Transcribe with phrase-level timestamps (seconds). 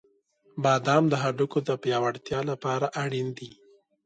[0.63, 3.51] •بادام د هډوکو د پیاوړتیا لپاره اړین دي.